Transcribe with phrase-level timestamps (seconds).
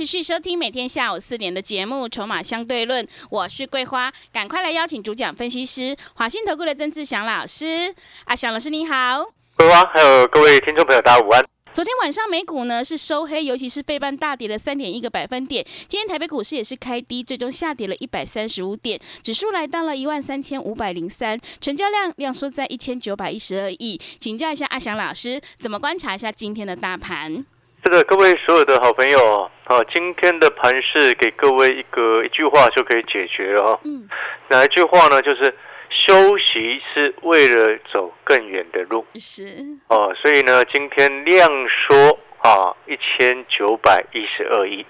[0.00, 7.94] 欢迎持续收听每天下午四点的节目《筹码相对论》，我是桂花，赶快来邀请主讲分析师华信投顾的曾志祥老师。
[8.24, 9.22] 阿祥老师你好，
[9.58, 11.44] 桂花还有各位听众朋友大家午安。
[11.74, 15.62] 昨天晚上美股呢是收黑，尤其是费半大跌了三点一个百分点。
[15.86, 24.00] 今天台北股市也是开低，最终下跌了一百三十五点，指数来到了一万三千五百零三，成交量量缩在一千九百一十二亿。
[24.18, 27.44] 请教一下阿祥老师，怎么观察一下今天的大盘？
[27.82, 33.80] 这个各位所有的好朋友啊，今天的盘势给各位一个一句话就可以解决了哈。
[33.84, 34.06] 嗯，
[34.48, 35.22] 哪一句话呢？
[35.22, 35.56] 就是
[35.88, 39.06] 休息是为了走更远的路。
[39.14, 44.84] 是哦，所以呢，今天量缩啊，一千九百一十二亿，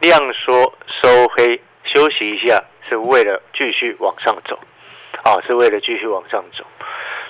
[0.00, 4.58] 量缩收黑，休息一下是为了继续往上走，
[5.24, 6.64] 啊，是为了继续往上走。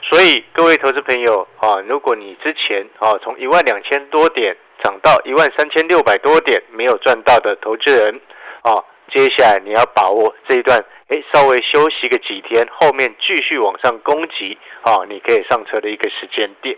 [0.02, 4.56] 所以各位投资朋友啊，如果你之前啊从一万两千多点。
[4.82, 8.20] 涨到一万三千六百多点没有赚到的投资人
[8.62, 16.76] 啊，接下来你要把握这一段，哎，稍微休息个几天，后面继续往上攻击啊，你可以上车的一个时间点。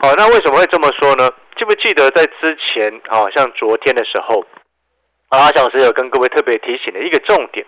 [0.00, 1.28] 好，那为什么会这么说呢？
[1.56, 4.44] 记不记得在之前啊，像昨天的时候，
[5.30, 7.64] 阿小师有跟各位特别提醒的一个重点，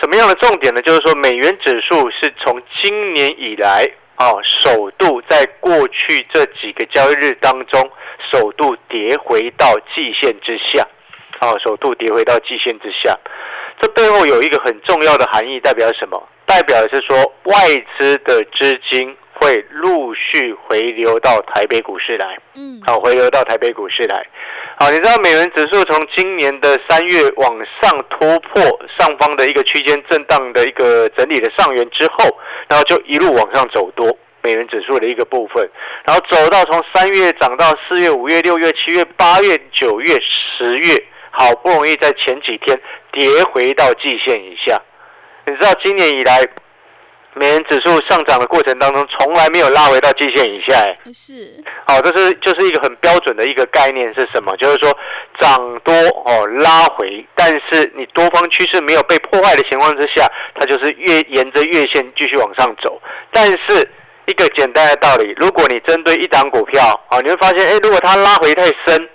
[0.00, 0.82] 什么样的重点呢？
[0.82, 3.86] 就是说美元指数是从今年以来。
[4.18, 7.90] 哦，首度在过去这几个交易日当中，
[8.30, 10.86] 首度跌回到季线之下。
[11.40, 13.18] 哦，首度跌回到季线之下，
[13.80, 16.28] 这背后有一个很重要的含义，代表什么？
[16.46, 17.54] 代表的是说外
[17.98, 22.38] 资的资金会陆续回流到台北股市来。
[22.54, 24.24] 嗯，好，回流到台北股市来。
[24.78, 28.62] 好，你知道美元指数从今年的三月往上突破
[28.96, 35.68] 上方的一个区间震荡的一个整理的上缘之后，然后就一路往上走多，美元指数的一个部分，
[36.04, 42.80] 然后走到从三月涨到四月、五月、六月、七月、八月、九月、十月，好不容易在前几天
[43.10, 44.80] 跌回到季线以下。
[45.46, 46.46] 你知道今年以来？
[47.34, 54.54] 美元指数上涨的过程当中，从来没有拉回到季线以下，哎，是，好，这是就是一个很标准的一个概念是什么？
[54.58, 54.94] 就是说
[55.40, 55.94] 涨多
[56.26, 63.00] 哦拉回，但是你多方趋势没有被破坏的情况之下，它就是越沿着月线继续往上走。
[63.32, 63.88] 但是
[64.26, 69.08] 一个简单的道理，如果你针对一档股票啊，你会发现，哎，如果它拉回太深，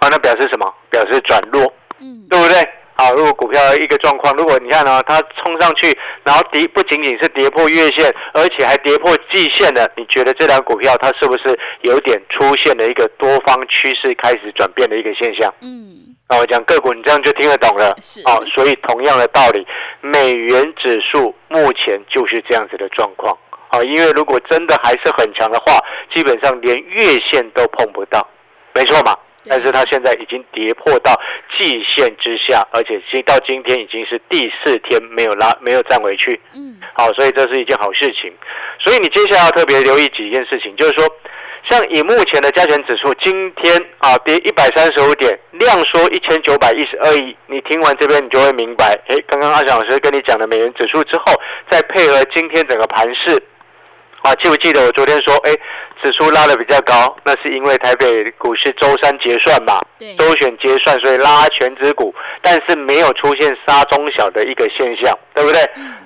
[0.00, 0.74] 啊，那表示什么？
[0.90, 2.56] 表示转弱，嗯，对不对？
[2.94, 15.52] 好，如果股票一个状况，如果你看呢，它冲上去，然后跌不仅仅是跌破月线，而且还跌破季线的，你觉得这张股票它是不是有点出现了一个多方趋势开始转变的一个现象？
[15.62, 17.96] 嗯，那我讲个股，你这样就听得懂了。
[18.02, 19.66] 是啊，所以同样的道理，
[20.00, 23.36] 美元指数目前就是这样子的状况。
[23.68, 25.78] 啊，因为如果真的还是很强的话，
[26.14, 28.28] 基本上连月线都碰不到，
[28.74, 29.16] 没错嘛。
[29.46, 31.20] 但是它现在已经跌破到
[31.58, 36.40] 季线之下，而且今到今天已经是第四天没有拉，没有站回去。
[36.54, 38.32] 嗯，好，所以这是一件好事情。
[38.78, 41.04] 所以你接下来要特别留意几件事情，就是说，
[41.68, 47.36] 像以目前的加权指数，今天啊跌一百三十五点，量缩一千九百一十二亿。
[47.46, 51.32] 你听完这边，你就会明白，哎，刚刚阿翔老师跟你讲的美元指数之后，
[51.70, 53.42] 再配合今天整个盘势。
[54.22, 55.52] 啊，记不记得我昨天说，哎，
[56.02, 59.80] 指数拉的比较高，那是因为台北股市周三结算嘛，
[60.16, 65.60] 周选结算，所以拉全指股，但是没有出现杀中小的一个现象，对不对？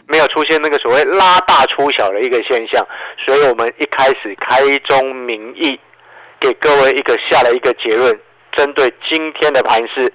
[0.09, 2.87] 没有出现那个所谓拉大出小的一个现象，
[3.19, 5.79] 所以我们一开始开宗明义，
[6.41, 8.19] 给各位一个下了一个结论，
[8.53, 10.11] 针对今天的盘势，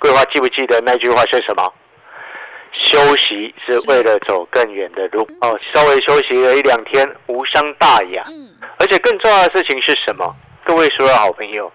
[0.00, 1.72] 桂花记不记得那句话是什么？
[2.74, 8.24] 休息是为了走更远的路哦，稍微休息了一两天无伤大雅。
[8.28, 10.34] 嗯，而且更重要的事情是什么？
[10.64, 11.72] 各位所有好朋友，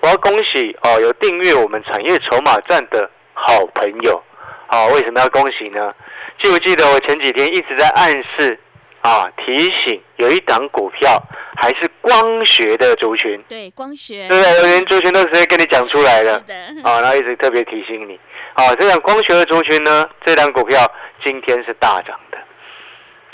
[0.00, 4.22] 我要恭喜哦，有订阅我们产业筹码站的好朋友。
[4.68, 5.92] 好，为什么要恭喜呢？
[6.40, 8.58] 记不记得我前几天一直在暗示
[9.02, 11.22] 啊，提醒有一档股票
[11.56, 13.40] 还是光学的族群。
[13.48, 14.28] 对，光学。
[14.28, 16.38] 对对，连族群都直接跟你讲出来了。
[16.38, 16.88] 是的。
[16.90, 18.18] 啊，然后一直特别提醒你。
[18.54, 20.80] 啊，这档光学的族群呢，这档股票
[21.24, 22.38] 今天是大涨的。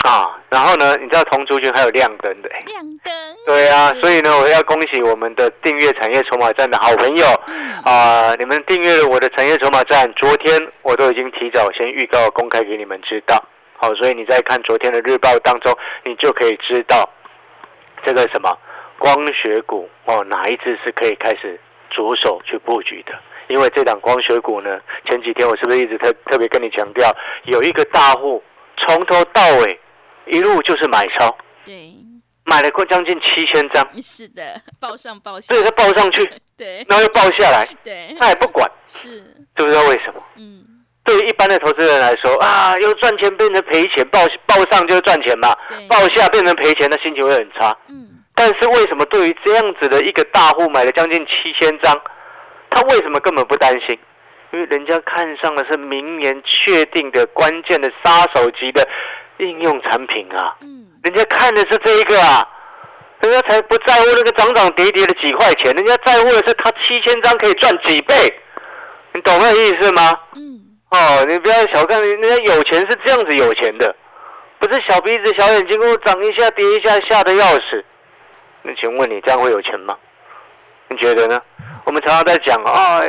[0.07, 3.13] 啊，然后呢，你知道同族群还有亮灯的、亮灯。
[3.47, 13.43] 对啊，所以呢，我要恭喜我们的订阅产业筹码站的好朋友嗯啊、你们订阅了我的产业筹码站，昨天我都已经提早先预告公开给你们知道。
[13.77, 17.07] 好，所以你在看昨天的日报当中，你就可以知道
[18.05, 18.57] 这个什么
[18.97, 23.13] 光学股哦，哪一只是可以开始着手去布局的。
[23.47, 28.41] 因为这档光学股呢，前几天我是不是一直特特别跟你强调，有一个大户
[28.77, 29.79] 从头到尾
[30.25, 31.93] 一路就是买超，对，
[32.43, 35.53] 买了过将近七千张，是的，报上报下。
[35.53, 36.27] 所以，他报上去，
[36.57, 36.83] 对。
[36.89, 39.21] 然后又报下来，对，他也不管，是，
[39.55, 40.23] 知不知道为什么？
[40.37, 40.65] 嗯，
[41.05, 45.55] 对于一般的投资人来说啊，又赚钱变成赔钱，报报上就是赚钱嘛，
[45.87, 47.73] 报下变成赔钱，那心情会很差。
[47.87, 51.95] 嗯，但是为什么对于这样子的一个大户买了将近七千张，
[52.69, 53.97] 他为什么根本不担心？
[54.51, 58.87] 因为人家看上的是明年确定的关键的杀手级的
[59.39, 62.41] 应用产品啊，嗯，人家看的是这一个啊，
[63.19, 68.15] 人家才不在乎那个涨涨跌跌的几块钱，人家在乎的是他七千张可以赚几倍，
[69.13, 70.13] 你懂那个意思吗？
[70.35, 70.44] 嗯，
[70.95, 73.93] 哦，你不要小看人家有钱是这样子有钱的，
[74.59, 77.83] 不是小鼻子小眼睛，给我涨一下跌一下，吓得要死。
[78.61, 79.93] 那请问你这样会有钱吗？
[80.87, 81.41] 你觉得呢？
[81.83, 83.01] 我们常常在讲啊、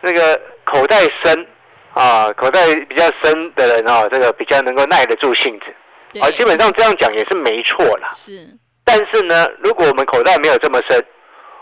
[0.00, 1.46] 那个口袋深
[1.92, 6.20] 啊，口袋比较深的人啊，这个比较能够耐得住性子。
[6.20, 8.08] 啊，基本上这样讲也是没错啦。
[8.08, 8.48] 是，
[8.84, 11.00] 但是呢，如果我们口袋没有这么深，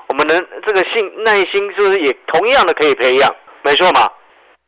[0.09, 3.37] 我们能这个性耐心是不是也同样的可以培养？
[3.63, 4.11] 没错嘛，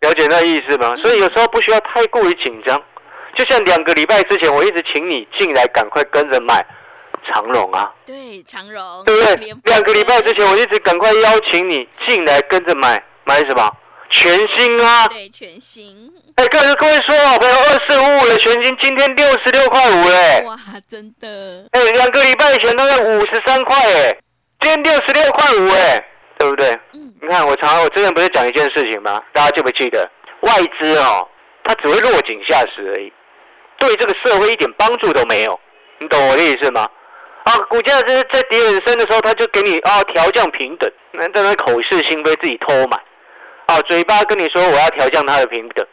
[0.05, 0.95] 了解那意思吗？
[1.03, 2.81] 所以有时候不需要太过于紧张。
[3.37, 6.65] 就像两个礼拜之前，我一直请你进来，赶快跟着买
[7.27, 9.55] 长荣啊，对，长荣，对不对？
[9.65, 13.69] 两个礼拜之前，我一直赶快邀请你进来跟着买，买什么？
[14.11, 15.09] 全新啊！
[15.09, 20.43] 对，全新，哎，各位各位说好朋友，二四五五的全新今天六十六块五嘞。
[20.45, 20.57] 哇，
[20.89, 24.17] 真的，哎，两个礼拜前都在五十三块哎，
[24.61, 26.07] 今天六十六块五哎，
[26.39, 26.79] 对不对？
[26.93, 29.19] 嗯，你看我常我之前不是讲一件事情吗？
[29.33, 30.07] 大家记不记得？
[30.41, 31.27] 外资哦，
[31.63, 33.11] 它只会落井下石而已，
[33.79, 35.59] 对这个社会一点帮助都没有。
[36.01, 36.87] 你懂我的意思吗？
[37.45, 42.99] 啊，股价是在跌很深的时候，他就给你啊调降平等，那在那口是心非，自己偷买。
[43.69, 45.87] 啊，嘴巴跟你说我要调降它的平等，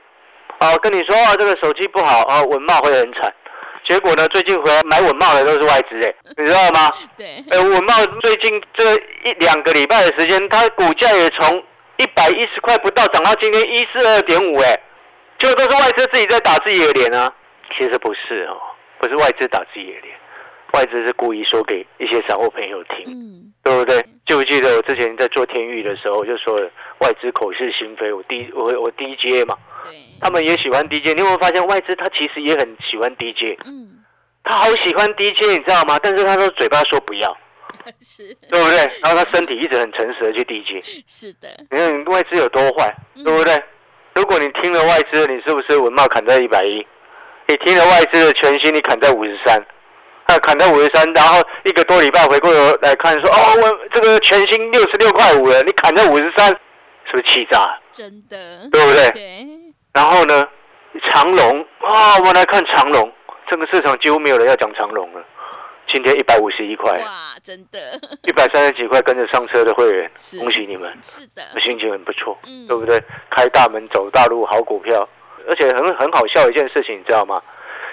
[0.57, 3.33] 啊，跟你说啊这个手机不好啊，文茂会很惨。
[3.92, 6.90] 结果呢，最近回来买文茂的都是外资哎，你知道吗？
[7.18, 8.96] 对，呃，文茂最近这
[9.26, 11.62] 一两个礼拜的时间，它股价也从
[11.98, 14.80] 一百一十块不到涨到今天一四二点五，哎，
[15.40, 17.30] 结果都是外资自己在打自己的脸啊。
[17.78, 18.56] 其实不是哦，
[18.98, 20.16] 不是外资打自己的脸，
[20.72, 24.00] 外资是故意说给一些散户朋友听，嗯，对不对？
[24.26, 29.70] 记不记得我之前在做天域的时候，我就说了，外资口是心非，我低我我低阶嘛，对，
[30.19, 31.13] 他们也喜欢 DJ。
[31.16, 33.57] 你有没有发现外资他其实也很喜欢 DJ？？
[33.66, 34.00] 嗯，
[34.44, 35.98] 他好喜欢 DJ，，你知道吗？
[36.01, 37.36] 但是他都嘴巴说不要。
[38.01, 38.78] 是，对不对？
[39.01, 43.57] 然后他身体一直很诚实的去 DJ，是的，你看你外资有多坏，嗯对不对？
[44.13, 46.86] 如果你听了外资，你是不是文茂砍在一百一？
[47.48, 49.57] 你听了外资的全新，你砍在五十三，
[50.25, 57.80] 啊，砍在五十三，然后一个多礼拜回过头来看说，哦，我这个全新六十六块五了，你砍在五十三，是不是气炸？
[57.94, 59.10] 真的，对不对？
[59.12, 59.48] 对，
[59.94, 60.44] 然后呢，
[61.04, 63.12] 长隆啊，我们来看长隆，
[63.50, 65.22] 这个市场几乎没有人要讲长隆了，
[65.88, 70.10] 今天一百五十一块，哇，真的，一百三十几块跟着上车的会员，
[70.40, 70.98] 恭喜你们。
[71.02, 73.02] 是的，心情很不错，嗯对不对？
[73.30, 75.08] 开大门走大路，好股票，
[75.50, 77.42] 而且很很好笑的一件事情，你知道吗？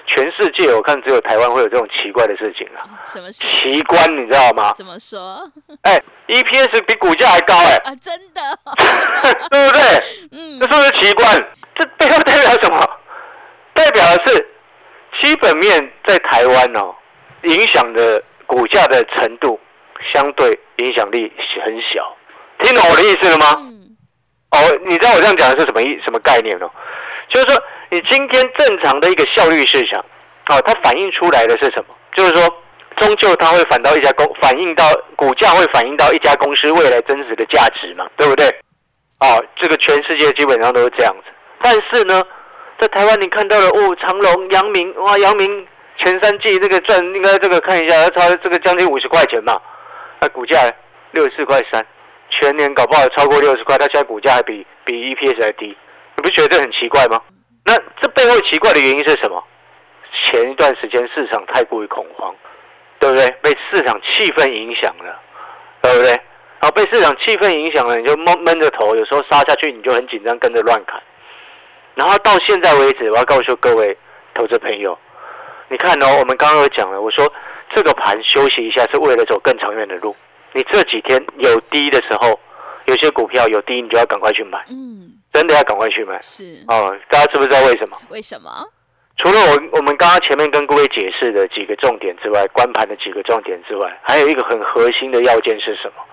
[0.05, 3.45] 全世界我看只有台湾会有这种奇怪的事情啊，什么事？
[3.51, 4.73] 奇观你知道吗？
[4.73, 5.47] 怎么说
[5.83, 7.93] 哎，EPS 比股价还高哎、啊？
[8.01, 8.41] 真的，
[9.51, 9.81] 对不对？
[10.31, 11.47] 嗯这，是不是奇观？
[11.79, 12.99] 这背后代表什么？
[13.73, 14.47] 代表的是
[15.21, 16.93] 基本面在台湾哦，
[17.43, 19.57] 影响的股价的程度
[20.13, 21.31] 相对影响力
[21.63, 22.15] 很小。
[22.59, 23.55] 听懂我的意思了吗？
[23.57, 23.95] 嗯，
[24.51, 26.69] 哦，你知道我这样讲的是什么意什么概念哦？
[27.29, 30.03] 就是说，你今天正常的一个效率市场，
[30.49, 31.95] 哦，它反映出来的是什么？
[32.13, 32.43] 就是说，
[32.97, 34.83] 终究它会反到一家公，反映到
[35.15, 38.45] 股价会反映到一家公司未来真实的价值嘛，对不对？
[39.21, 41.31] 哦，这个全世界基本上都是这样子。
[41.61, 42.23] 但是呢，
[42.79, 49.59] 在台湾你看到了哦，长隆、阳明，哇，阳明前三季这个赚应该这个看一下，要超这个将近五十块钱嘛，
[50.21, 50.57] 那股价
[51.11, 51.85] 六十四块三，
[52.29, 55.77] 全年搞不好超过六十块，它现在股价还比比 EPS 还低，
[56.15, 57.21] 你不觉得这很奇怪吗？
[57.65, 59.43] 那这背后奇怪的原因是什么？
[60.11, 62.33] 前一段时间市场太过于恐慌，
[62.99, 63.29] 对不对？
[63.41, 65.19] 被市场气氛影响了，
[65.81, 66.09] 对不对？
[66.61, 71.01] 然后被市场气氛影响了，你就闷闷着头，有时候杀下去你就很紧张，跟着乱砍。
[71.95, 73.97] 然后到现在为止，我要告诉各位
[74.33, 74.97] 投资朋友，
[75.67, 77.31] 你看哦，我们刚刚有讲了，我说
[77.73, 80.15] 这个盘休息一下是为了走更长远的路。
[80.53, 82.39] 你这几天有低的时候，
[82.85, 86.95] 有些股票有低，你就要赶快去买，嗯，真的要赶快去买是哦。
[87.09, 87.97] 大家知不知道为什么？
[88.09, 88.49] 为什么？
[89.17, 96.03] 除了我我们刚刚前面跟各位解释的几个重点之外，关盘的几个重点之外，还有一个很核心的要件是什么？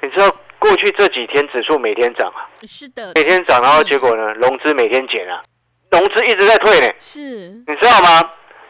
[0.00, 5.42] 你知道过去这几天指数每天涨啊，是的，每天涨，然后结果呢，融资每天减啊，
[5.90, 8.22] 融资一直在退呢，是你知道吗？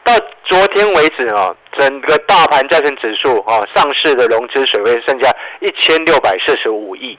[0.03, 0.11] 到
[0.43, 5.31] 昨天为止哦，整个大盘加权指数哦，上市的融资水位剩下
[5.61, 7.17] 一千六百四十五亿，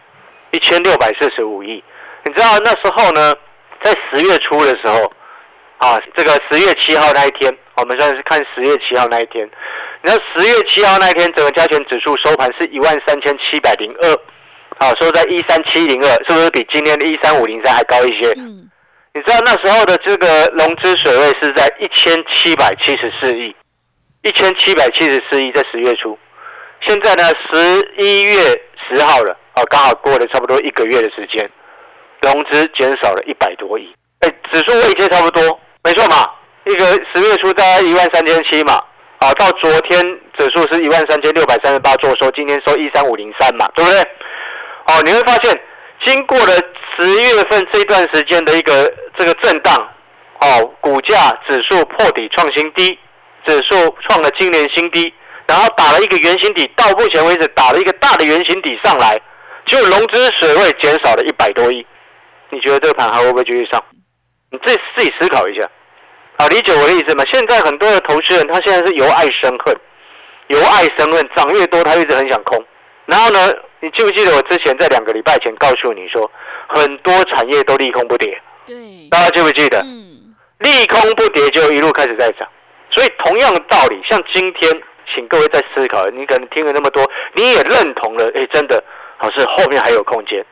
[0.51, 1.83] 一千六百四十五亿。
[2.25, 3.33] 你知道那时候呢，
[3.83, 5.11] 在十月初的时候，
[5.79, 9.49] 啊，这个十月七号那一天，我们算是看十月七号那一天。
[10.03, 14.19] 你知道十月七号那一天，整个加权指数收盘是一万三千七百零二，
[14.79, 18.33] 啊，收在一三七零二，是不是比今天的一三五零三还高一些？
[18.37, 18.69] 嗯，
[19.15, 23.55] 你知道那时候的这个融资水位是在一千七百七十四亿，
[24.23, 26.19] 一千七百七十四亿在十月初，
[26.81, 28.35] 现在呢十一月
[28.89, 31.49] 十号了，啊，刚好过了差不多一个月的时间，
[32.23, 33.91] 融资减少了一百多亿，
[34.21, 36.29] 哎，指数位阶差不多，没错嘛，
[36.67, 38.83] 一个十月初大概一万三千七嘛，
[39.19, 40.01] 啊，到昨天
[40.37, 44.01] 指数是一万三千六百三十八做收，今天收一三五零三嘛，对不对？
[44.87, 45.61] 哦，你会发现，
[46.05, 46.53] 经过了
[46.95, 49.75] 十月份这段时间的一个这个震荡，
[50.41, 51.17] 哦，股价
[51.49, 52.99] 指数破底创新低，
[53.47, 55.13] 指数创了今年新低，
[55.47, 59.19] 然后打了一个圆形底，到目前为止打了一个大的圆形底上来，
[59.65, 61.87] 就融资水位减少了一百多亿，
[62.51, 63.83] 你觉得这个盘还会不会继续上？
[64.51, 65.67] 你自己自己思考一下，
[66.37, 67.25] 啊，理解我的意思吗？
[67.33, 69.75] 现在很多的投资人他现在是由爱生恨，
[70.49, 72.63] 由爱生恨，涨越多他一直很想空，
[73.07, 73.51] 然后呢？
[73.85, 76.31] 你记不记得我之前在两个礼拜前告诉你说，
[76.69, 78.75] 很多产业都利空不跌，对，
[79.11, 79.79] 大家记不记得？
[79.83, 82.49] 嗯，利空不跌就一路开始在涨，
[82.89, 84.73] 所以同样的道理，像今天，
[85.15, 88.83] 请各位在思考，你可能听了那么多，你也认同了，哎，真的，
[89.19, 90.43] 好是后面还有空间，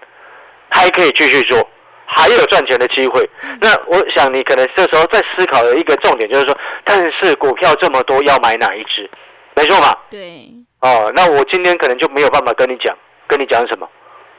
[0.69, 1.67] 还可以继续做，
[2.05, 3.27] 还有赚钱的机会。
[3.63, 9.09] 那我想你可能这时候在思考的一个重点就是说，但是股票这么多，要买哪一只？
[9.55, 9.97] 没错嘛？
[10.11, 12.95] 对，哦，那我今天可能就没有办法跟你讲，
[13.33, 13.89] 跟你讲什么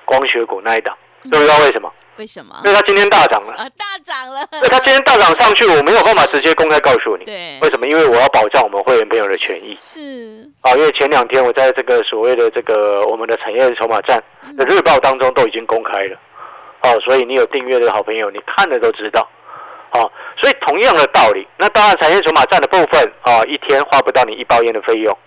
[0.06, 1.92] 光学股那一档，嗯知不知道为什么？
[2.18, 2.56] 为什么？
[2.64, 7.26] 因为它今天大涨了，啊，大涨了，那它今天大涨上去，我没有办法直接公开告诉你。
[7.26, 7.88] 对，为什么？
[7.88, 10.76] 因为我要保障我们会员朋友的权益是，啊！
[10.76, 14.24] 因为前两天我在这个所谓的这个我们的产业筹码站
[14.56, 16.18] 的日报当中都已经公开了，
[16.84, 19.28] 哦，所以你有订阅的好朋友，你看了都知道，
[19.94, 25.18] 哦，所以同样的道理，那当然产业筹码站的部分啊，一天花不到你一包烟的费用。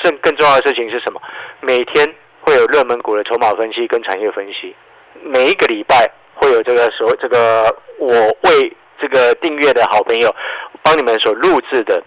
[0.00, 1.20] 更更重要的事情是什么？
[1.60, 2.14] 每天
[2.48, 4.74] 会有热门股的筹码分析跟产业分析，
[5.22, 10.34] 每一个礼拜会有这个所这个我为这个订阅的好朋友
[10.82, 12.02] 帮你们所录制的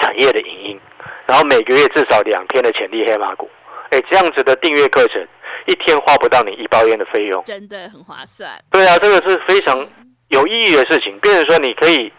[0.00, 0.80] 产业的影音，
[1.24, 3.48] 然后每个月至少两天的潜力黑马股，
[3.90, 5.24] 哎，这样子的订阅课程，
[5.66, 7.40] 一天花不到你一包烟的费用。
[7.44, 9.88] 真的很划算，对啊，这个是非常
[10.30, 11.16] 有意义的事情。
[11.20, 12.12] 变成说，你可以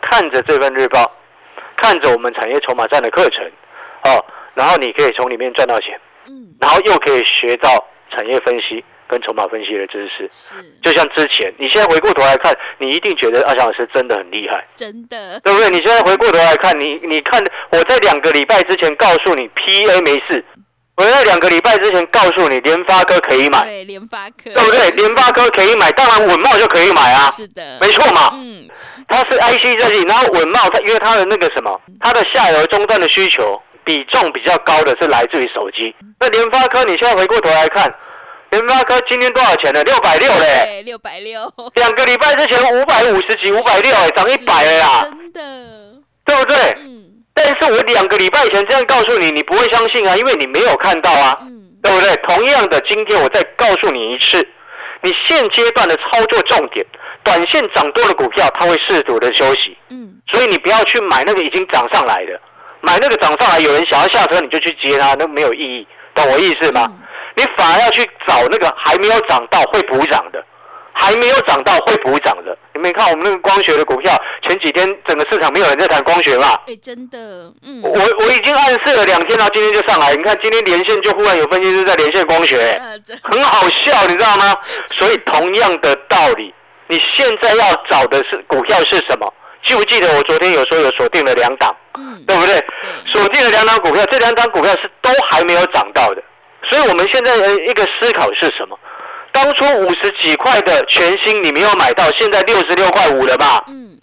[0.00, 1.08] 看着这份日报，
[1.76, 3.44] 看着我们产业筹码站的课程，
[4.06, 7.68] 哦，然后你可以从里面赚到钱，嗯，然后又可以学到
[8.10, 10.28] 产业分析跟筹码分析的知识。
[10.30, 15.70] 是，就像之前，你现在回过头来看，你一定觉得阿翔老师真的很厉害，真的，对不对？
[15.70, 20.44] 你现在回过头来看，你你看我在两个礼拜之前告诉你 PA 没事，
[20.96, 24.90] 我在两个礼拜之前告诉你联发科可以买，对，联发科，对不对？
[24.90, 28.30] 联发科可以买，当然稳茂就可以买啊，是的，没错嘛。
[28.34, 28.68] 嗯，
[29.08, 33.60] 它是 IC 设计，然后稳茂它因为它的那个什么，它的下游终端的需求
[33.90, 35.92] 比重比较高的是来自于手机。
[36.20, 37.92] 那联发科你现在回过头来看，
[38.50, 39.82] 联发科今天多少钱呢？
[39.82, 45.42] 六百六嘞，对，六百六，两个礼拜之前五百五十几、五百六，哎，涨一百了啦，真的，
[46.24, 46.56] 对不对？
[46.78, 46.98] 嗯
[47.32, 52.14] 但是我两个礼拜前这样告诉你，你不会相信啊，因为你没有看到啊，嗯，对不对？
[52.28, 54.46] 同样的，今天我再告诉你一次，
[55.02, 56.84] 你现阶段的操作重点，
[57.24, 59.76] 短线涨多的股票，它会适度的休息。
[59.88, 62.38] 嗯，所以你不要去买那个已经涨上来的，
[62.80, 66.86] 买那个涨上来有人想要下车你就去接它，那没有意义，懂我意思吗？
[66.88, 66.96] 嗯
[67.36, 70.44] 你反而要去找那个还没有涨到会补涨的，
[70.92, 72.58] 还没有涨到会补涨的。
[72.74, 76.58] 你没看我们那个光学的股票，前几天整个市场没有人在谈光学嘛？
[76.66, 77.18] 哎，真的，
[77.62, 80.14] 嗯，我我已经暗示了两天了，今天就上来。
[80.16, 82.78] 你看今天连线就忽然有分析师在连线光学、
[83.22, 84.52] 很好笑，你知道吗？
[84.86, 86.52] 所以同样的道理，
[86.88, 89.32] 你现在要找的是股票是什么？
[89.64, 92.58] 记不记得我昨天有说有锁定了两档，嗯，对不对？
[92.58, 92.66] 对，
[93.06, 96.22] 锁定了两档股票，这两档股票是都还没有涨到的。
[96.62, 98.78] 所以我们现在的一个思考是什么？
[99.32, 103.62] 当初五十几块的全新你没有买到，现在六十六块五了吧？
[103.68, 103.98] 嗯，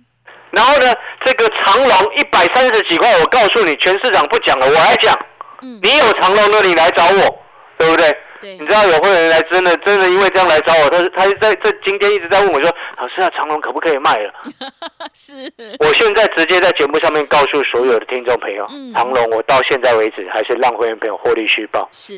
[0.52, 0.94] 然后呢，
[1.26, 5.14] 这个长隆一百三十几块，我告诉你，全市场不讲了，我来讲。
[5.62, 7.40] 嗯，你有长隆的，你来找我，
[7.78, 8.08] 对不对？
[8.42, 8.54] 对。
[8.54, 14.34] 你，知道有会员来真的真的因为这样来找我，他是他在这今天一直在问我说，老师啊，长隆可不可以卖了？
[15.14, 15.34] 是，
[15.80, 18.94] 我现在直接在节目上面告诉所有的听众朋友，嗯。
[18.94, 22.14] 长隆我到现在为止还是让会员朋友获利续报，是，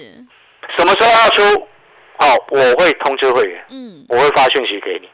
[0.77, 1.67] 什么时候要出？
[2.21, 5.09] 好、我会通知会员，嗯，我会发讯息给你。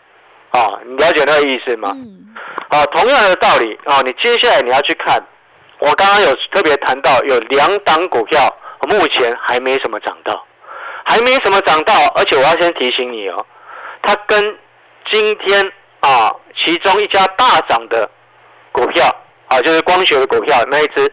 [0.49, 1.91] 啊、你了解那个意思吗？
[1.93, 2.33] 嗯，
[2.69, 5.23] 啊，同样的道理啊，你接下来你要去看，
[5.77, 8.51] 我刚刚有特别谈到有两档股票，
[8.89, 10.43] 目前还没什么涨到，
[11.05, 13.45] 还没什么涨到，而且我要先提醒你哦，
[14.01, 14.57] 它跟
[15.09, 15.71] 今天
[16.01, 18.09] 啊其中一家大涨的
[18.71, 19.05] 股票
[19.47, 21.09] 啊，就是光学的股票那一只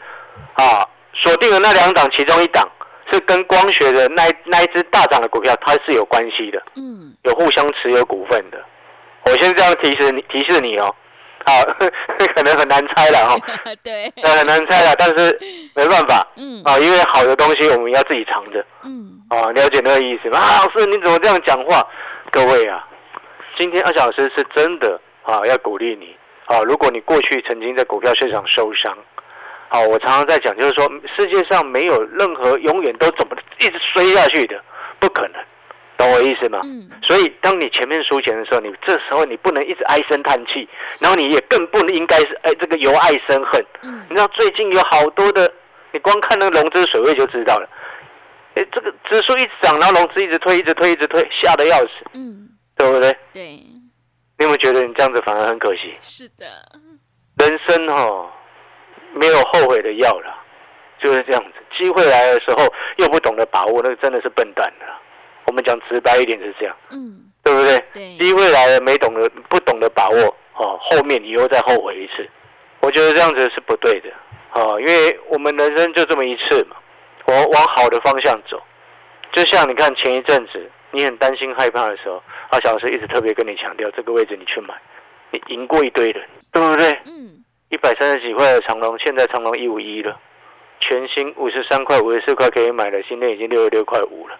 [0.54, 2.66] 啊，锁定的那两档其中一档
[3.12, 6.62] 是跟光学的那一那一只大涨的股票它是有关系的。
[6.76, 8.58] 嗯，有互相持有股份的。
[9.26, 10.94] 我先这样提示你，提示你哦。
[11.44, 11.64] 好，
[12.34, 13.40] 可能很难猜了哦，
[13.82, 15.38] 对，呃，很难猜了，但是
[15.74, 20.38] 没办法嗯，啊，因为好的东西我们要自己藏着嗯，啊，了解那个意思吗？
[20.38, 21.86] 啊，老师你怎么这样讲话？
[22.30, 22.86] 各位啊，
[23.58, 26.60] 今天阿小老师是真的啊，要鼓励你啊。
[26.62, 28.96] 如果你过去曾经在股票市场受伤，
[29.68, 34.62] 啊，我常常在讲，就是说世界上没有任何永远都怎么一直衰下去的，
[34.98, 35.42] 不可能，
[36.02, 36.60] 懂我意思吗？
[36.64, 40.68] 嗯，所以，当你前面输钱的时候，你这时候你不能一直唉声叹气，
[41.00, 43.64] 然后你也更不应该是哎这个由爱生恨。
[43.82, 45.50] 嗯，你知道最近有好多的，
[45.92, 47.68] 你光看那个融资水位就知道了。
[48.54, 53.16] 哎，这个指数一直涨，然后融资一直推，一直推，一直推，吓得要死，嗯，对不对？
[53.32, 55.94] 对，你有没有觉得你这样子反而很可惜？
[56.00, 56.46] 是的，
[57.36, 58.28] 人生哦，
[59.14, 60.34] 没有后悔的药了，
[61.00, 61.50] 就是这样子。
[61.78, 65.00] 机会来的时候又不懂得把握，那个真的是笨蛋了。
[65.52, 67.78] 我们讲直白一点是这样，嗯，对不对？
[67.92, 72.26] 对，机会来了没懂得不懂得把握哦，后面你又再后悔一次，
[72.80, 74.08] 我觉得这样子是不对的
[74.54, 76.76] 哦，因为我们人生就这么一次嘛，
[77.26, 78.58] 我往好的方向走。
[79.30, 84.72] 就像你看前一阵子你很担心害怕的时候，阿小老师一直特别跟你强调这个位置你去买，
[85.32, 86.90] 你赢过一堆人，对不对？
[87.04, 90.18] 嗯，一百三十几块的长隆，现在长隆一五一了，
[90.80, 94.38] 全新五十三块、五十四块可以买了，今天已经六十六块五了。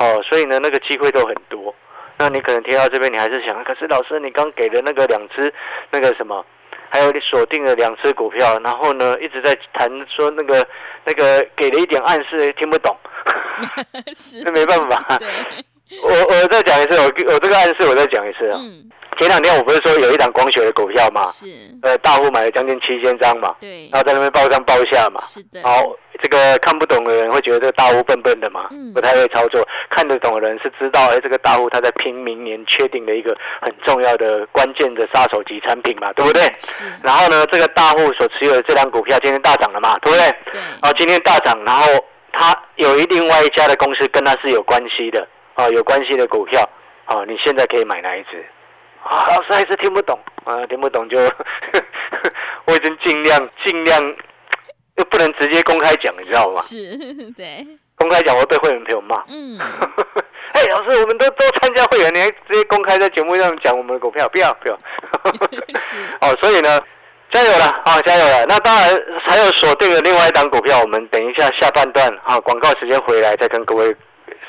[0.00, 1.74] 哦，所以呢，那个机会都很多。
[2.18, 5.52] 那你可能听到这边，你还是想，可是老师，你刚给的那个两只
[5.90, 6.44] 那个什么，
[6.90, 10.66] 还有你锁定了两只股票，然后呢一直在谈说那个
[11.04, 12.96] 那个给了一点暗示，听不懂，
[14.14, 15.18] 是这， 没办法。
[15.90, 18.58] 对，我我再讲一次，我我这个暗示我再讲一次啊。
[18.62, 21.46] 嗯，前两天我不是说有一档光学的股票嘛，是，
[21.82, 25.20] 呃，大户买了将近七千张嘛，对然，后在那边报上报下嘛。
[25.22, 25.84] 是的，好，
[26.22, 36.42] 这个看不懂的人会觉得这个大户笨笨的嘛，嗯不太会操作；看得懂的人是知道，哎，这个大户他在拼明年确定的一个很重要的关键的杀手级产品嘛，对不对？
[36.60, 40.28] 是，然后呢，这个大户所持有的这张股票今天大涨了嘛，对不对？
[40.52, 41.86] 对，啊，今天大涨，然后
[42.32, 45.26] 他有一另外一家的公司跟他是有关系的
[45.60, 46.66] 啊，有关系的股票
[47.04, 48.42] 啊，你现在可以买哪一只？
[49.02, 51.18] 啊，老师还是听不懂啊，听不懂就
[52.64, 54.16] 我已经尽量尽量，
[54.96, 56.60] 又不能直接公开讲，你知道吗？
[56.62, 56.96] 是，
[57.36, 59.22] 对，公开讲我会被会员朋友骂。
[59.28, 59.58] 嗯，
[60.52, 64.78] 哎，老师，我们都都参加会员，你还直接公开在节目上讲我们的股票，不要不要。
[65.76, 66.80] 是，哦，所以呢，
[67.30, 68.46] 加油了啊，加油了！
[68.46, 73.94] 那当然还有锁定的另外一档股票，我们等一下下半段啊广告时间回来再跟各位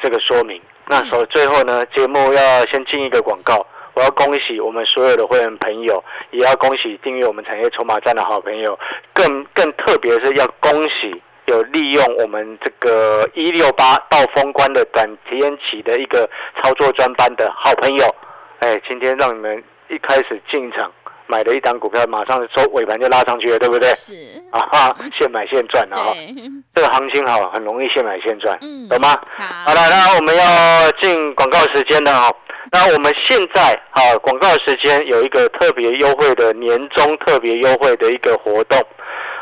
[0.01, 0.61] 这个说明。
[0.87, 3.65] 那首最后呢，节目要先进一个广告。
[3.93, 8.77] 我要恭喜我们所有的会员朋友，也要恭喜订阅我们产业筹码站的好朋友，
[9.13, 16.29] 更更特别是要恭喜有利用我们这个一六八到封关的短天期的一个
[16.61, 18.15] 操作专班的好朋友。
[18.59, 20.89] 哎，今天让你们一开始进场
[21.31, 23.89] 买了一档股票，马上收尾盘就拉上去了，对不对？
[23.93, 24.13] 是，
[24.51, 26.11] 啊哈， 现买现赚啊！
[26.13, 26.35] 对，
[26.75, 29.17] 这个行情好，很容易现买现赚，嗯，懂吗？
[29.37, 32.35] 好好，了，那我们要进广告时间了哦。
[32.73, 38.77] 那我们现在啊，广告时间有一个特别优惠的年终特别优惠的一个活动。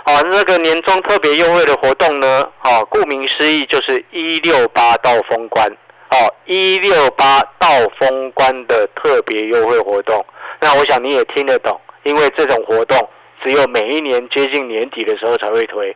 [0.05, 5.67] 啊，那个年终特别优惠的活动呢，啊，顾名思义就是一六八到封关。
[6.11, 7.67] 哦，一六八到
[7.99, 10.25] 封关的特别优惠活动，
[10.59, 13.09] 那我想你也听得懂，因为这种活动
[13.43, 15.95] 只有每一年接近年底的时候才会推，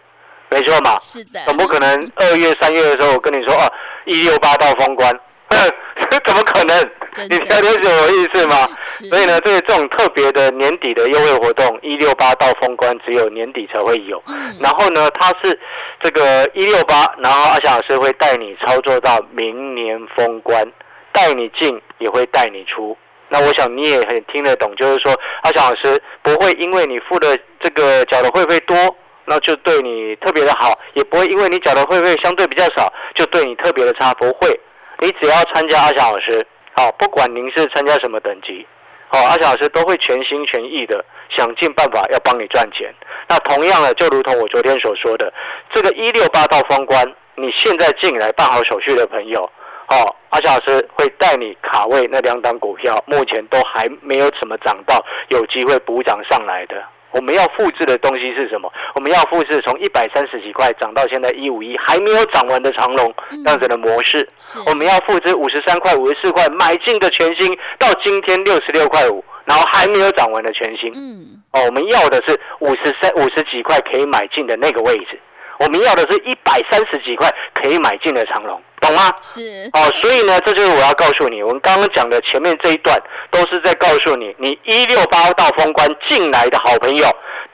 [0.49, 0.97] 没错嘛。
[1.02, 3.71] 是的，总不可能二月、三月的时候我跟你说哦，
[4.06, 5.12] 一六八到封关，
[6.23, 6.91] 怎么可能？
[7.30, 8.67] 你了解我意思吗？
[8.82, 14.21] 所以呢，这个这种特别的年底的优惠活动，一六八到封关只有年底才会有。
[14.28, 15.60] 嗯，然后呢，它是
[16.02, 20.65] 这个一六八，然后阿翔老师会带你操作到明年封关，
[21.12, 22.97] 带你进也会带你出。
[23.30, 28.76] 那我想你也很听得懂，就是说阿翔老师不会因为你付的这个缴的会费多，
[29.26, 34.13] 那就对你特别的好，也不会因为你缴的会费相对比较少，就对你特别的差。
[34.13, 34.60] 不会，
[34.99, 38.65] 你只要参加阿翔老师，好，不管您是参加什么等级，
[39.07, 42.93] 好，阿翔老师都会全心全意的想尽办法要帮你赚钱。
[43.27, 45.31] 那同样的，就如同我昨天所说的，
[45.71, 47.05] 这个一六八到封关，
[47.36, 49.43] 你现在进来办好手续的朋友，
[49.88, 56.83] 哦，阿翔老师会带你卡位那两档股票，目前都还没有怎么涨到，有机会补涨上来的。
[57.13, 58.71] 我们要复制的东西是什么？
[58.95, 63.13] 我们要复制从一百三十几块涨到现在一五一，还没有涨完的长龙
[63.45, 64.28] 这样子的模式。
[64.65, 70.91] 我们要复制五十三块、五十四块买进的全新，到今天六十六块五，然后还没有涨完的全新。
[70.95, 75.19] 嗯，哦，我们要的是五十三、五十几块可以买进的那个位置。
[75.60, 79.12] 我们要的是一百三十几块可以买进的长龙，懂吗？
[79.22, 82.98] 是哦，所以呢，这就是我要告诉你，我们刚刚讲的前面这一段
[83.32, 87.06] 都是在告诉你，你一六八到封关进来的好朋友，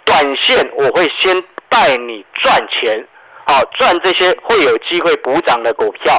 [0.04, 3.08] 短线我会先带你赚钱，
[3.46, 6.18] 好赚这些会有机会补涨的股票，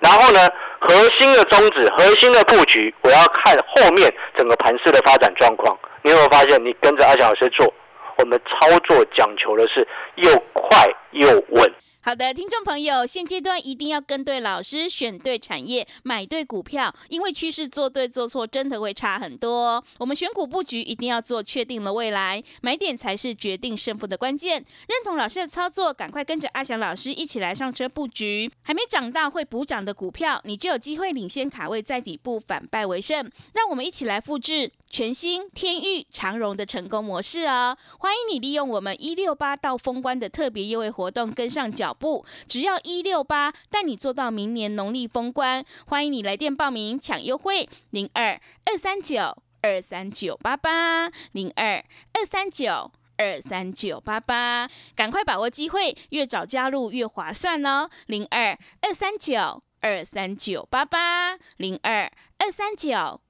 [0.00, 0.48] 然后呢，
[0.80, 5.78] 核心的宗旨、核心的布局，我要看后面整个盘势的发展状况。
[6.02, 7.72] 你有没有发现，你跟着阿翔老师做？
[8.16, 11.72] 我们操作讲求的是又快又稳。
[12.00, 19.84] 好的，听众朋友，现阶段一定要跟对老师，选对产业，买对股票，因为趋势做对做错真的会差很多。
[19.98, 24.54] 我们选股布局一定要做确定了未来，买点才是决定胜负的关键。
[24.86, 33.28] 认同老师的操作，赶快跟着阿翔老师一起来上车布局，还没涨到会补涨的股票，你就有机会领先卡位在底部，反败为胜。
[33.54, 37.76] 让我们一起来复制全新天域长荣的成功模式哦！
[37.98, 41.94] 欢迎你利用我们一六八到封关的特别优惠活动，跟上脚。
[41.98, 45.64] 步，只要一六八，带你做到明年农历封关。
[45.86, 57.90] 欢迎你来电报名抢优惠，零二二三九二三九八八，零二二三九二三九八八，赶快把握机会，越早加入越划算哦。
[58.06, 63.20] 零二二三九二三九八八，零二二三九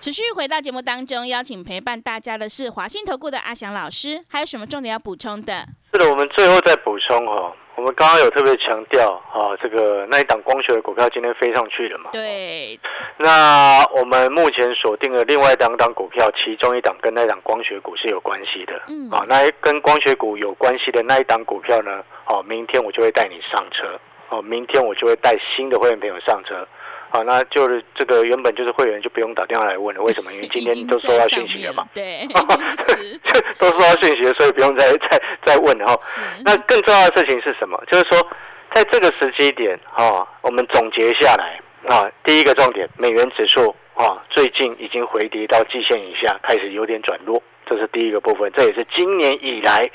[0.00, 5.66] 持续回到节目当中，邀请陪伴大家的是华信投顾的阿翔老师，还有什么重点要补充的？
[5.92, 12.10] 是的，我们最后再补充哈，我们刚刚有特别强调啊，这个那一档光学的股票今天飞上去了嘛？
[12.12, 12.78] 对。
[13.16, 18.80] 那我们目前锁定了另外两档股票，其中一档跟那档光学股是有关系的。
[18.86, 19.10] 嗯。
[19.10, 22.04] 啊，那跟光学股有关系的那一档股票呢？
[22.26, 23.98] 哦，明天我就会带你上车。
[24.30, 26.64] 哦，明天我就会带新的会员朋友上车。
[27.10, 30.32] 好，那就是这个原本就是会员就不用打电话来问了，为什么？
[30.32, 31.88] 因为今天都收到讯息了嘛。
[31.94, 32.26] 对，
[33.58, 35.98] 都收到讯息了，所以不用再再再问了哈。
[36.44, 37.82] 那更重要的事情是什么？
[37.90, 38.26] 就是说，
[38.74, 47.42] 在这个时机点哈，我们总结下来啊，第一个重点，美元指数啊，最近已经回跌到季线以下，开始有点转弱。
[47.68, 49.88] 这是第一个部分，这也是今年以来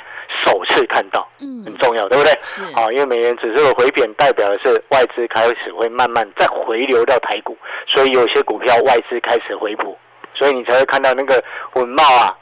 [0.45, 2.31] 首次看到，嗯，很重要，对不对？
[2.41, 7.57] 是啊，因为美元指数的回贬代表的是外资开始会慢慢再回流到台股，
[7.87, 9.97] 所以有些股票外资开始回补，
[10.33, 12.37] 所以你才会看到那个文茂啊，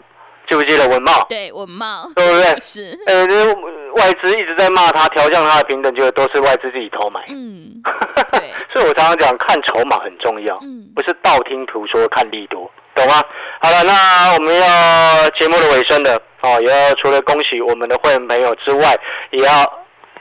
[0.47, 1.11] 记不记得文茂？
[1.29, 2.59] 对，文茂，对不对？
[2.59, 3.25] 是，呃，
[3.95, 7.25] 外资一直在骂他，调降他的平等，就都是外资自己偷买。
[7.29, 7.81] 嗯，
[8.31, 12.69] 对，所以我常常讲，看筹码很重要，嗯，不是道听途说看利多。
[12.95, 13.21] 懂吗？
[13.61, 18.97] 好了，那我们要节目的尾声的哦，也要除了恭喜我们的会员朋友之外，
[19.29, 19.51] 也要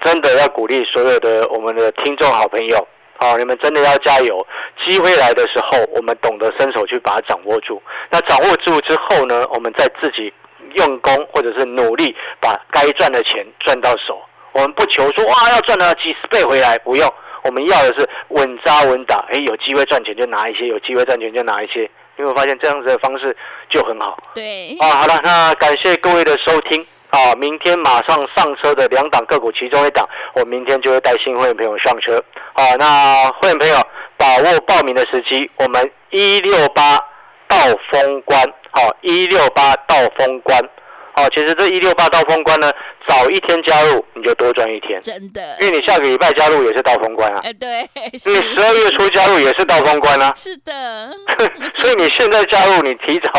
[0.03, 2.87] 真的要鼓励所有的我们的听众好朋友，
[3.19, 4.47] 哦，你们真的要加油！
[4.85, 7.83] 机会来的时候，我们懂得伸手去把它掌握住。
[8.11, 10.33] 那掌握住之后呢，我们再自己
[10.75, 14.21] 用功或者是努力，把该赚的钱赚到手。
[14.53, 17.11] 我们不求说哇要赚到几十倍回来，不用，
[17.45, 19.17] 我们要的是稳扎稳打。
[19.33, 21.91] 哎，有机会赚钱就拿一些，有机会赚钱就拿一些。
[22.17, 23.37] 你会发现这样子的方式
[23.69, 24.17] 就很好。
[24.35, 24.77] 对。
[24.81, 26.87] 啊，好了，那感谢各位的收听。
[27.11, 32.23] 啊，明天马上上车的两档个股，其中一档，我明天就会带新会员朋友上车。
[32.53, 33.75] 啊，那会员朋友
[34.17, 36.97] 把握报名的时机，我们一六八
[37.49, 37.57] 到
[37.91, 38.41] 封关。
[38.71, 40.57] 好，一六八到封关。
[41.21, 42.71] 哦，其实这一六八到封关呢，
[43.07, 48.31] 早一天加入你就多赚一天，真的，因为你下个礼拜加入也是到封关啊，哎，对，你十
[48.65, 51.11] 二月初加入也是到封关啊， 是的，
[51.81, 53.31] 所以你现在加入，你提早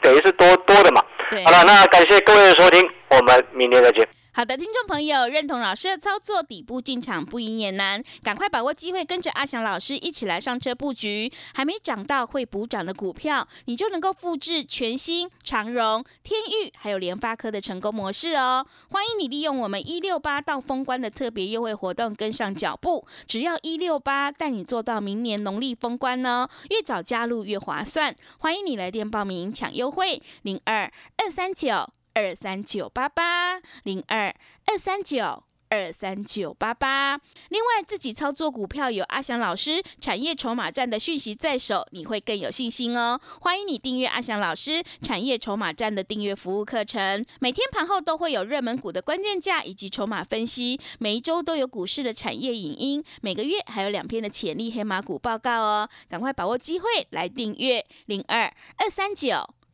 [0.00, 1.02] 等于是多多的嘛。
[1.30, 1.44] 对。
[1.44, 4.06] 好了，那感谢各位的收听，我们明天再见。
[4.36, 18.66] 好的，听众朋友，认同老师的操作，底部进场不赢也难，赶快把握机会，跟着阿翔老师一起来上车布局，还没涨到会补涨的股票，你就能够复制全新长荣、天域还有联发科的成功模式哦。
[18.90, 28.14] 欢迎你利用我们一六八到封关的特别优惠活动跟上脚步，只要一六八带你做到明年农历封关呢，越早加入越划算。
[28.36, 31.88] 欢迎你来电报名抢优惠，零二二三九。
[32.16, 37.20] 二三九八八零二二三九二三九八八。
[37.50, 43.20] 另外，自己操作股票有阿翔老师产业筹码站的讯息在手，你会更有信心哦。
[43.42, 55.86] 欢迎你订阅阿翔老师产业筹码站的订阅服务课程，每天盘后都会有热门股的关键价以及筹码分析，每一周都有股市的产业影音，每个月还有两篇的潜力黑马股报告哦。
[56.08, 59.55] 赶快把握机会来订阅零二二三九。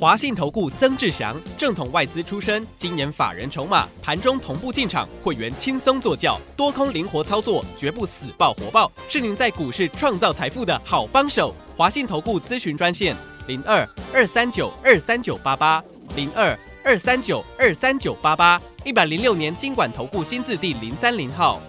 [0.00, 11.54] 华信投顾曾志祥，正统外资出身，今年法人筹码，盘中同步进场，会员轻松做教，多空灵活操作，绝不死爆活爆，是您在股市创造财富的好帮手。
[11.76, 13.14] 华信投顾咨询专线
[13.46, 15.84] 零二二三九二三九八八
[16.16, 21.60] 零二二三九二三九八八，一百零六年经管投顾新字第零三零号。